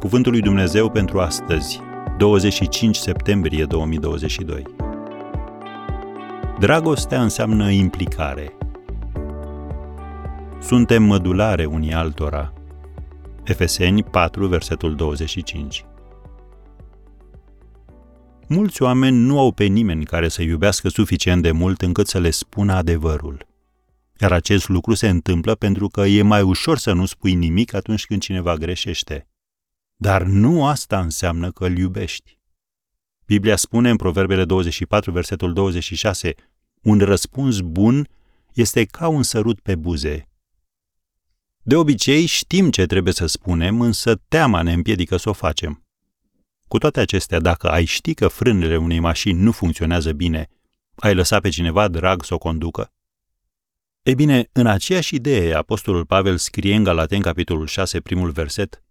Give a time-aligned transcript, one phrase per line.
[0.00, 1.80] Cuvântul lui Dumnezeu pentru astăzi,
[2.18, 4.62] 25 septembrie 2022.
[6.58, 8.56] Dragostea înseamnă implicare.
[10.60, 12.52] Suntem mădulare unii altora.
[13.44, 15.84] Efeseni 4, versetul 25.
[18.48, 22.30] Mulți oameni nu au pe nimeni care să iubească suficient de mult încât să le
[22.30, 23.46] spună adevărul.
[24.20, 28.06] Iar acest lucru se întâmplă pentru că e mai ușor să nu spui nimic atunci
[28.06, 29.26] când cineva greșește.
[29.96, 32.38] Dar nu asta înseamnă că îl iubești.
[33.26, 36.34] Biblia spune în Proverbele 24, versetul 26,
[36.82, 38.08] un răspuns bun
[38.52, 40.28] este ca un sărut pe buze.
[41.62, 45.84] De obicei știm ce trebuie să spunem, însă teama ne împiedică să o facem.
[46.68, 50.48] Cu toate acestea, dacă ai ști că frânele unei mașini nu funcționează bine,
[50.94, 52.92] ai lăsat pe cineva drag să o conducă?
[54.02, 58.82] Ei bine, în aceeași idee, Apostolul Pavel scrie în Galaten, capitolul 6, primul verset,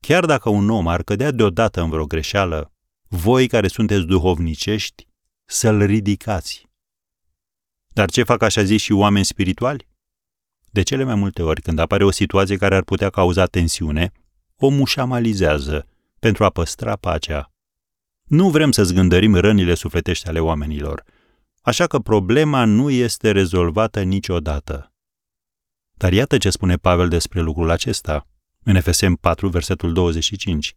[0.00, 2.72] Chiar dacă un om ar cădea deodată în vreo greșeală,
[3.08, 5.06] voi care sunteți duhovnicești,
[5.44, 6.68] să-l ridicați.
[7.88, 9.88] Dar ce fac așa zis și oameni spirituali?
[10.70, 14.12] De cele mai multe ori, când apare o situație care ar putea cauza tensiune,
[14.56, 15.86] omul șamalizează
[16.18, 17.52] pentru a păstra pacea.
[18.22, 21.04] Nu vrem să zgândărim rănile sufletești ale oamenilor,
[21.62, 24.92] așa că problema nu este rezolvată niciodată.
[25.96, 28.26] Dar iată ce spune Pavel despre lucrul acesta
[28.62, 30.74] în Efesem 4, versetul 25.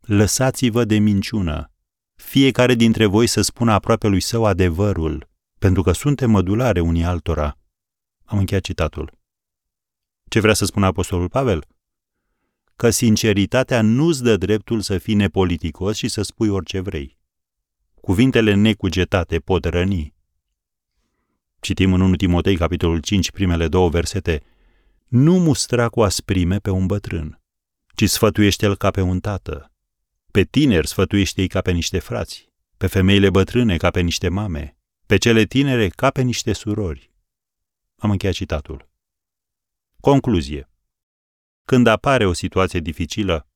[0.00, 1.70] Lăsați-vă de minciună.
[2.14, 7.58] Fiecare dintre voi să spună aproape lui său adevărul, pentru că suntem mădulare unii altora.
[8.24, 9.12] Am încheiat citatul.
[10.28, 11.64] Ce vrea să spună Apostolul Pavel?
[12.76, 17.18] Că sinceritatea nu-ți dă dreptul să fii nepoliticos și să spui orice vrei.
[18.00, 20.14] Cuvintele necugetate pot răni.
[21.60, 24.42] Citim în 1 Timotei, capitolul 5, primele două versete–
[25.16, 27.40] nu mustra cu asprime pe un bătrân,
[27.94, 29.72] ci sfătuiește-l ca pe un tată.
[30.30, 34.76] Pe tineri sfătuiește-i ca pe niște frați, pe femeile bătrâne ca pe niște mame,
[35.06, 37.10] pe cele tinere ca pe niște surori.
[37.96, 38.88] Am încheiat citatul.
[40.00, 40.70] Concluzie.
[41.64, 43.48] Când apare o situație dificilă,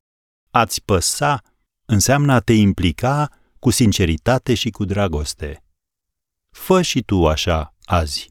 [0.51, 1.43] ați păsa
[1.85, 3.29] înseamnă a te implica
[3.59, 5.65] cu sinceritate și cu dragoste.
[6.51, 8.31] Fă și tu așa azi.